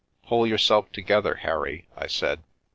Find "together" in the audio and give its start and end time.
0.91-1.35